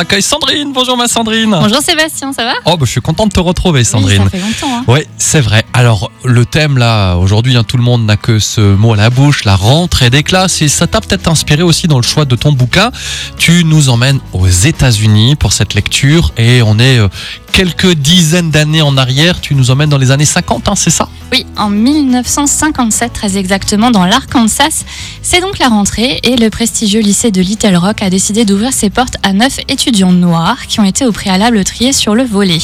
accueille 0.00 0.22
Sandrine. 0.22 0.72
Bonjour 0.72 0.96
ma 0.96 1.08
Sandrine. 1.08 1.50
Bonjour 1.50 1.80
Sébastien, 1.80 2.32
ça 2.32 2.44
va? 2.44 2.54
Oh, 2.64 2.76
bah, 2.76 2.84
je 2.84 2.90
suis 2.90 3.00
content 3.00 3.26
de 3.26 3.32
te 3.32 3.40
retrouver 3.40 3.84
Sandrine. 3.84 4.22
Oui, 4.22 4.24
ça 4.24 4.30
fait 4.30 4.40
longtemps. 4.40 4.78
Hein. 4.78 4.84
Oui, 4.88 5.00
c'est 5.18 5.40
vrai. 5.40 5.64
Alors, 5.72 6.10
le 6.24 6.44
thème 6.46 6.78
là, 6.78 7.16
aujourd'hui, 7.16 7.56
hein, 7.56 7.64
tout 7.64 7.76
le 7.76 7.82
monde 7.82 8.04
n'a 8.06 8.16
que 8.16 8.38
ce 8.38 8.60
mot 8.60 8.94
à 8.94 8.96
la 8.96 9.10
bouche, 9.10 9.44
la 9.44 9.56
rentrée 9.56 10.10
des 10.10 10.22
classes, 10.22 10.62
et 10.62 10.68
ça 10.68 10.86
t'a 10.86 11.00
peut-être 11.00 11.28
inspiré 11.28 11.62
aussi 11.62 11.86
dans 11.86 11.98
le 11.98 12.02
choix 12.02 12.24
de 12.24 12.34
ton 12.34 12.52
bouquin. 12.52 12.90
Tu 13.36 13.64
nous 13.64 13.90
emmènes 13.90 14.20
aux 14.32 14.48
États-Unis 14.48 15.36
pour 15.36 15.52
cette 15.52 15.74
lecture, 15.74 16.32
et 16.38 16.62
on 16.62 16.78
est 16.78 16.98
euh, 16.98 17.08
quelques 17.52 17.92
dizaines 17.92 18.50
d'années 18.50 18.82
en 18.82 18.96
arrière. 18.96 19.40
Tu 19.40 19.54
nous 19.54 19.70
emmènes 19.70 19.90
dans 19.90 19.98
les 19.98 20.10
années 20.10 20.24
50, 20.24 20.68
hein, 20.68 20.74
c'est 20.76 20.90
ça? 20.90 21.08
Oui, 21.32 21.46
en 21.56 21.70
1957, 21.70 23.12
très 23.12 23.36
exactement, 23.38 23.92
dans 23.92 24.04
l'Arkansas. 24.04 24.84
C'est 25.22 25.40
donc 25.40 25.60
la 25.60 25.68
rentrée, 25.68 26.18
et 26.24 26.36
le 26.36 26.50
prestigieux 26.50 27.00
lycée 27.00 27.30
de 27.30 27.40
Little 27.40 27.76
Rock 27.76 28.02
a 28.02 28.10
décidé 28.10 28.44
d'ouvrir 28.44 28.72
ses 28.72 28.90
portes 28.90 29.16
à 29.22 29.32
neuf 29.32 29.60
étudiants 29.68 30.10
noirs 30.10 30.66
qui 30.66 30.80
ont 30.80 30.84
été 30.84 31.06
au 31.06 31.12
préalable 31.12 31.62
triés 31.62 31.92
sur 31.92 32.16
le 32.16 32.24
volet. 32.24 32.58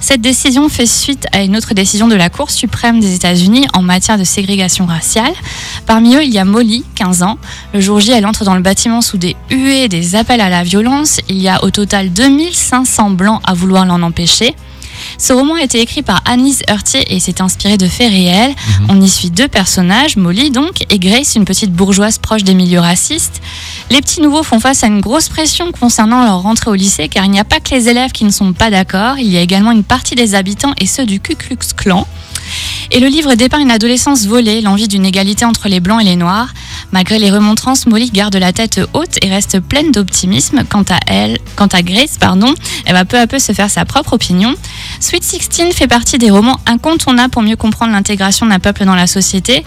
Cette 0.00 0.20
décision 0.22 0.68
fait 0.68 0.86
suite 0.86 1.28
à 1.30 1.42
une 1.42 1.56
autre 1.56 1.72
décision 1.72 2.08
de 2.08 2.16
la 2.16 2.30
Cour 2.30 2.50
suprême 2.50 2.98
des 2.98 3.14
États-Unis 3.14 3.68
en 3.74 3.82
matière 3.82 4.18
de 4.18 4.24
ségrégation 4.24 4.86
raciale. 4.86 5.34
Parmi 5.86 6.16
eux, 6.16 6.24
il 6.24 6.32
y 6.32 6.38
a 6.38 6.44
Molly, 6.44 6.84
15 6.96 7.22
ans. 7.22 7.38
Le 7.72 7.80
jour 7.80 8.00
J, 8.00 8.10
elle 8.10 8.26
entre 8.26 8.44
dans 8.44 8.56
le 8.56 8.62
bâtiment 8.62 9.02
sous 9.02 9.18
des 9.18 9.36
huées, 9.50 9.86
des 9.86 10.16
appels 10.16 10.40
à 10.40 10.48
la 10.48 10.64
violence. 10.64 11.20
Il 11.28 11.40
y 11.40 11.48
a 11.48 11.62
au 11.62 11.70
total 11.70 12.12
2500 12.12 13.10
blancs 13.10 13.40
à 13.44 13.54
vouloir 13.54 13.86
l'en 13.86 14.02
empêcher. 14.02 14.56
Ce 15.18 15.32
roman 15.32 15.54
a 15.54 15.62
été 15.62 15.80
écrit 15.80 16.02
par 16.02 16.22
Annise 16.24 16.62
Heurtier 16.70 17.14
et 17.14 17.20
s'est 17.20 17.40
inspiré 17.40 17.76
de 17.76 17.86
faits 17.86 18.10
réels. 18.10 18.50
Mhm. 18.50 18.86
On 18.88 19.00
y 19.00 19.08
suit 19.08 19.30
deux 19.30 19.48
personnages, 19.48 20.16
Molly 20.16 20.50
donc, 20.50 20.84
et 20.90 20.98
Grace, 20.98 21.34
une 21.36 21.44
petite 21.44 21.72
bourgeoise 21.72 22.18
proche 22.18 22.44
des 22.44 22.54
milieux 22.54 22.80
racistes. 22.80 23.40
Les 23.90 24.00
petits 24.00 24.20
nouveaux 24.20 24.42
font 24.42 24.60
face 24.60 24.84
à 24.84 24.86
une 24.86 25.00
grosse 25.00 25.28
pression 25.28 25.72
concernant 25.72 26.24
leur 26.24 26.42
rentrée 26.42 26.70
au 26.70 26.74
lycée 26.74 27.08
car 27.08 27.24
il 27.24 27.30
n'y 27.30 27.40
a 27.40 27.44
pas 27.44 27.60
que 27.60 27.74
les 27.74 27.88
élèves 27.88 28.12
qui 28.12 28.24
ne 28.24 28.30
sont 28.30 28.52
pas 28.52 28.70
d'accord, 28.70 29.18
il 29.18 29.30
y 29.30 29.36
a 29.36 29.40
également 29.40 29.72
une 29.72 29.84
partie 29.84 30.14
des 30.14 30.34
habitants 30.34 30.74
et 30.78 30.86
ceux 30.86 31.06
du 31.06 31.20
Ku 31.20 31.34
Klux 31.34 31.58
Klan. 31.76 32.06
Et 32.92 32.98
le 32.98 33.06
livre 33.06 33.34
dépeint 33.34 33.60
une 33.60 33.70
adolescence 33.70 34.26
volée, 34.26 34.60
l'envie 34.60 34.88
d'une 34.88 35.06
égalité 35.06 35.44
entre 35.44 35.68
les 35.68 35.78
blancs 35.78 36.00
et 36.00 36.04
les 36.04 36.16
noirs. 36.16 36.48
Malgré 36.92 37.20
les 37.20 37.30
remontrances, 37.30 37.86
Molly 37.86 38.10
garde 38.10 38.34
la 38.34 38.52
tête 38.52 38.80
haute 38.94 39.16
et 39.22 39.28
reste 39.30 39.60
pleine 39.60 39.92
d'optimisme. 39.92 40.64
Quant 40.68 40.82
à 40.90 40.98
elle, 41.06 41.38
quant 41.54 41.68
à 41.68 41.82
Grace, 41.82 42.16
pardon, 42.18 42.52
elle 42.86 42.94
va 42.94 43.04
peu 43.04 43.16
à 43.18 43.28
peu 43.28 43.38
se 43.38 43.52
faire 43.52 43.70
sa 43.70 43.84
propre 43.84 44.14
opinion. 44.14 44.54
Sweet 44.98 45.22
Sixteen 45.22 45.70
fait 45.72 45.86
partie 45.86 46.18
des 46.18 46.30
romans 46.30 46.58
incontournables 46.66 47.30
pour 47.30 47.42
mieux 47.42 47.54
comprendre 47.54 47.92
l'intégration 47.92 48.44
d'un 48.46 48.58
peuple 48.58 48.84
dans 48.84 48.96
la 48.96 49.06
société. 49.06 49.64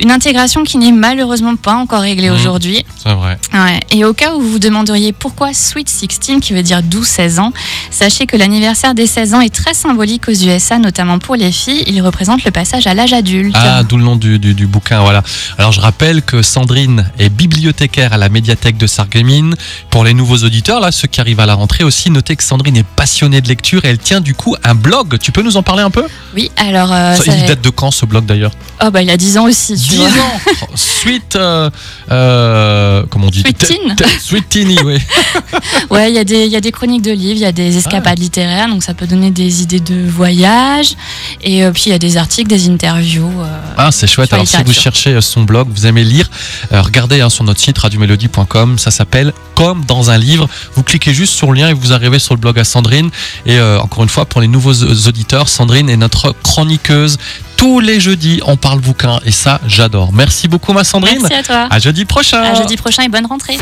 Une 0.00 0.10
intégration 0.10 0.64
qui 0.64 0.78
n'est 0.78 0.92
malheureusement 0.92 1.56
pas 1.56 1.74
encore 1.74 2.00
réglée 2.00 2.30
Mhm. 2.30 2.36
aujourd'hui. 2.36 2.84
C'est 2.96 3.12
vrai. 3.12 3.38
Ouais. 3.52 3.80
Et 3.90 4.04
au 4.06 4.14
cas 4.14 4.34
où 4.34 4.40
vous 4.40 4.52
vous 4.52 4.58
demanderiez 4.58 5.12
pourquoi 5.12 5.52
Sweet 5.52 5.90
16, 5.90 6.40
qui 6.40 6.54
veut 6.54 6.62
dire 6.62 6.82
12-16 6.82 7.38
ans, 7.38 7.52
sachez 7.90 8.24
que 8.26 8.36
l'anniversaire 8.38 8.94
des 8.94 9.06
16 9.06 9.34
ans 9.34 9.40
est 9.42 9.54
très 9.54 9.74
symbolique 9.74 10.26
aux 10.28 10.32
USA, 10.32 10.78
notamment 10.78 11.18
pour 11.18 11.36
les 11.36 11.52
filles. 11.52 11.84
Il 11.86 12.00
représente 12.00 12.44
le 12.44 12.50
passage 12.62 12.86
à 12.86 12.94
l'âge 12.94 13.12
adulte. 13.12 13.56
Ah, 13.58 13.82
d'où 13.82 13.96
le 13.96 14.04
nom 14.04 14.14
du, 14.14 14.38
du- 14.38 14.54
du 14.54 14.66
bouquin, 14.68 15.00
voilà. 15.00 15.22
Alors 15.58 15.72
je 15.72 15.80
rappelle 15.80 16.22
que 16.22 16.42
Sandrine 16.42 17.10
est 17.18 17.28
bibliothécaire 17.28 18.12
à 18.12 18.18
la 18.18 18.28
médiathèque 18.28 18.76
de 18.76 18.86
Sarreguemines. 18.86 19.56
Pour 19.90 20.04
les 20.04 20.14
nouveaux 20.14 20.36
auditeurs, 20.38 20.78
là, 20.80 20.92
ceux 20.92 21.08
qui 21.08 21.20
arrivent 21.20 21.40
à 21.40 21.46
la 21.46 21.54
rentrée 21.54 21.82
aussi, 21.82 22.08
notez 22.10 22.36
que 22.36 22.44
Sandrine 22.44 22.76
est 22.76 22.86
passionnée 22.86 23.40
de 23.40 23.48
lecture 23.48 23.84
et 23.84 23.88
elle 23.88 23.98
tient 23.98 24.20
du 24.20 24.34
coup 24.36 24.54
un 24.62 24.76
blog. 24.76 25.18
Tu 25.20 25.32
peux 25.32 25.42
nous 25.42 25.56
en 25.56 25.64
parler 25.64 25.82
un 25.82 25.90
peu? 25.90 26.04
Oui, 26.36 26.52
alors. 26.56 26.92
euh, 26.92 27.16
Ça, 27.16 27.24
ça- 27.24 27.36
Il 27.36 27.46
date 27.46 27.62
de 27.62 27.70
quand 27.70 27.90
ce 27.90 28.06
blog 28.06 28.26
d'ailleurs? 28.26 28.52
Oh, 28.84 28.90
bah, 28.92 29.02
il 29.02 29.10
a 29.10 29.16
10 29.16 29.38
ans 29.38 29.46
aussi, 29.46 29.74
tu 29.74 29.88
10 29.90 29.96
vois. 29.96 30.06
ans 30.06 30.40
Sweet. 30.76 31.34
Euh, 31.34 31.68
euh, 32.10 33.02
comment 33.10 33.26
on 33.26 33.30
dit 33.30 33.40
Sweet 33.40 33.58
Te- 33.58 33.66
teen. 33.66 33.96
te- 33.96 34.04
Sweet 34.20 34.48
Teeny, 34.48 34.76
oui. 34.84 34.98
Ouais, 35.90 36.10
il 36.10 36.14
y, 36.14 36.18
a 36.18 36.24
des- 36.24 36.46
y 36.46 36.56
a 36.56 36.60
des 36.60 36.70
chroniques 36.72 37.02
de 37.02 37.10
livres, 37.10 37.36
il 37.36 37.42
y 37.42 37.44
a 37.44 37.52
des 37.52 37.76
escapades 37.76 38.18
littéraires, 38.20 38.68
donc 38.68 38.82
ça 38.84 38.94
peut 38.94 39.06
donner 39.06 39.30
des 39.32 39.62
idées 39.62 39.80
de 39.80 40.08
voyage. 40.08 40.94
Et 41.42 41.64
euh, 41.64 41.72
puis 41.72 41.84
il 41.86 41.90
y 41.90 41.94
a 41.94 41.98
des 41.98 42.16
articles, 42.16 42.48
des 42.52 42.68
interviews. 42.68 43.32
euh, 43.42 43.60
Ah, 43.78 43.90
c'est 43.90 44.06
chouette. 44.06 44.32
Alors, 44.32 44.46
si 44.46 44.62
vous 44.62 44.72
cherchez 44.72 45.10
euh, 45.14 45.20
son 45.20 45.42
blog, 45.42 45.68
vous 45.74 45.86
aimez 45.86 46.04
lire, 46.04 46.28
euh, 46.72 46.82
regardez 46.82 47.20
hein, 47.20 47.30
sur 47.30 47.44
notre 47.44 47.60
site 47.60 47.78
radiomélodie.com. 47.78 48.78
Ça 48.78 48.90
s'appelle 48.90 49.32
Comme 49.54 49.84
dans 49.86 50.10
un 50.10 50.18
livre. 50.18 50.48
Vous 50.74 50.82
cliquez 50.82 51.14
juste 51.14 51.32
sur 51.34 51.50
le 51.52 51.58
lien 51.60 51.68
et 51.68 51.72
vous 51.72 51.92
arrivez 51.92 52.18
sur 52.18 52.34
le 52.34 52.40
blog 52.40 52.58
à 52.58 52.64
Sandrine. 52.64 53.10
Et 53.46 53.58
euh, 53.58 53.80
encore 53.80 54.02
une 54.02 54.08
fois, 54.10 54.26
pour 54.26 54.40
les 54.42 54.48
nouveaux 54.48 54.74
auditeurs, 55.08 55.48
Sandrine 55.48 55.88
est 55.88 55.96
notre 55.96 56.34
chroniqueuse. 56.42 57.16
Tous 57.56 57.78
les 57.80 58.00
jeudis, 58.00 58.40
on 58.44 58.56
parle 58.56 58.80
bouquin 58.80 59.20
et 59.24 59.30
ça, 59.30 59.60
j'adore. 59.68 60.12
Merci 60.12 60.48
beaucoup, 60.48 60.72
ma 60.72 60.82
Sandrine. 60.84 61.18
Merci 61.20 61.34
à 61.34 61.42
toi. 61.44 61.68
À 61.70 61.78
jeudi 61.78 62.04
prochain. 62.04 62.42
À 62.42 62.54
jeudi 62.54 62.76
prochain 62.76 63.04
et 63.04 63.08
bonne 63.08 63.26
rentrée. 63.26 63.56